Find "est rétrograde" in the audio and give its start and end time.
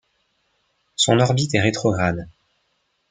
1.53-2.27